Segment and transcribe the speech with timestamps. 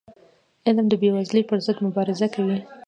[0.67, 2.59] علم د بېوزلی پر ضد مبارزه کوي.